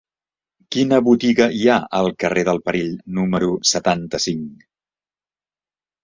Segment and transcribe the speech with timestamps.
[0.75, 4.65] Quina botiga hi ha al carrer del Perill número setanta-cinc?